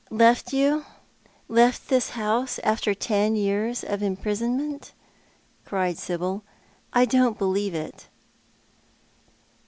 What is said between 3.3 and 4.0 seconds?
years